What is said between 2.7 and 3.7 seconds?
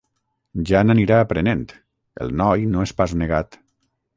no és pas negat.